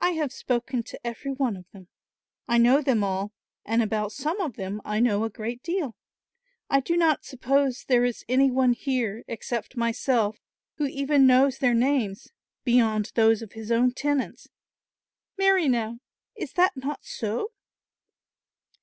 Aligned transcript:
I 0.00 0.10
have 0.10 0.34
spoken 0.34 0.82
to 0.82 1.00
every 1.02 1.30
one 1.32 1.56
of 1.56 1.64
them. 1.72 1.88
I 2.46 2.58
know 2.58 2.82
them 2.82 3.02
all; 3.02 3.32
and 3.64 3.82
about 3.82 4.12
some 4.12 4.38
of 4.38 4.56
them 4.56 4.82
I 4.84 5.00
know 5.00 5.24
a 5.24 5.30
great 5.30 5.62
deal. 5.62 5.96
I 6.68 6.80
do 6.80 6.94
not 6.94 7.24
suppose 7.24 7.82
there 7.88 8.04
is 8.04 8.22
any 8.28 8.50
one 8.50 8.74
here, 8.74 9.24
except 9.28 9.74
myself, 9.78 10.36
who 10.76 10.84
even 10.88 11.26
knows 11.26 11.56
their 11.56 11.72
names, 11.72 12.28
beyond 12.64 13.12
those 13.14 13.40
of 13.40 13.52
his 13.52 13.72
own 13.72 13.92
tenants. 13.94 14.46
Marry, 15.38 15.68
now, 15.68 16.00
is 16.36 16.52
that 16.52 16.76
not 16.76 17.06
so?" 17.06 17.52